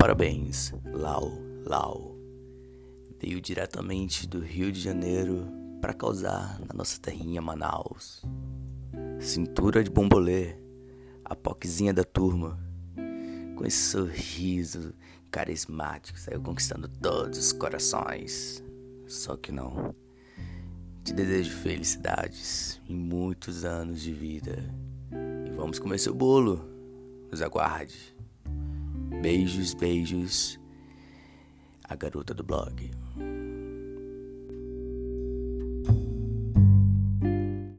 [0.00, 1.30] Parabéns, Lau
[1.62, 2.16] Lau.
[3.20, 5.46] Veio diretamente do Rio de Janeiro
[5.78, 8.22] para causar na nossa terrinha Manaus.
[9.20, 10.56] Cintura de bombolê,
[11.22, 12.58] a poquezinha da turma.
[13.54, 14.94] Com esse sorriso
[15.30, 18.64] carismático, saiu conquistando todos os corações.
[19.06, 19.94] Só que não.
[21.04, 24.64] Te desejo felicidades e muitos anos de vida.
[25.46, 26.64] E vamos comer seu bolo.
[27.30, 28.18] Nos aguarde.
[29.20, 30.58] Beijos, beijos.
[31.84, 32.90] A garota do blog.